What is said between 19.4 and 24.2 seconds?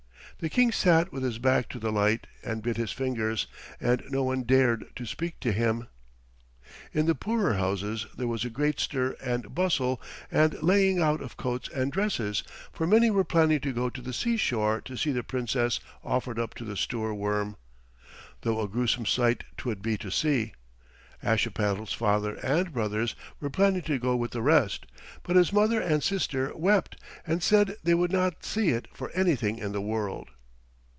'twould be to see. Ashipattle's father and brothers were planning to go